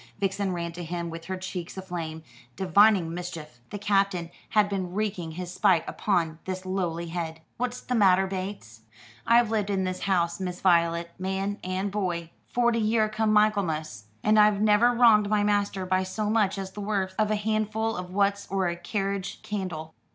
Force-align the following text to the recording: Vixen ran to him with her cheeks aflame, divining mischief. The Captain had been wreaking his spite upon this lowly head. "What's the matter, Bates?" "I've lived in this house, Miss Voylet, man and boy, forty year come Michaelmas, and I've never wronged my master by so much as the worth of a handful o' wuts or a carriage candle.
Vixen 0.19 0.51
ran 0.51 0.71
to 0.71 0.83
him 0.83 1.11
with 1.11 1.25
her 1.25 1.37
cheeks 1.37 1.77
aflame, 1.77 2.23
divining 2.55 3.13
mischief. 3.13 3.59
The 3.69 3.77
Captain 3.77 4.31
had 4.49 4.67
been 4.67 4.95
wreaking 4.95 5.33
his 5.33 5.53
spite 5.53 5.83
upon 5.87 6.39
this 6.45 6.65
lowly 6.65 7.09
head. 7.09 7.41
"What's 7.57 7.81
the 7.81 7.93
matter, 7.93 8.25
Bates?" 8.25 8.81
"I've 9.27 9.51
lived 9.51 9.69
in 9.69 9.83
this 9.83 9.99
house, 9.99 10.39
Miss 10.39 10.59
Voylet, 10.59 11.11
man 11.19 11.59
and 11.63 11.91
boy, 11.91 12.31
forty 12.47 12.79
year 12.79 13.09
come 13.09 13.31
Michaelmas, 13.31 14.05
and 14.23 14.39
I've 14.39 14.59
never 14.59 14.89
wronged 14.91 15.29
my 15.29 15.43
master 15.43 15.85
by 15.85 16.01
so 16.01 16.31
much 16.31 16.57
as 16.57 16.71
the 16.71 16.81
worth 16.81 17.13
of 17.19 17.29
a 17.29 17.35
handful 17.35 17.95
o' 17.95 18.01
wuts 18.01 18.47
or 18.49 18.67
a 18.69 18.75
carriage 18.75 19.43
candle. 19.43 19.93